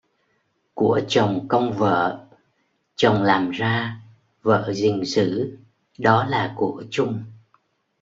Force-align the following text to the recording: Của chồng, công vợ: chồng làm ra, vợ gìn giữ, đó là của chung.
Của 0.73 1.01
chồng, 1.07 1.45
công 1.47 1.73
vợ: 1.73 2.27
chồng 2.95 3.23
làm 3.23 3.51
ra, 3.51 3.97
vợ 4.41 4.73
gìn 4.73 5.05
giữ, 5.05 5.57
đó 5.99 6.25
là 6.29 6.53
của 6.57 6.83
chung. 6.89 7.23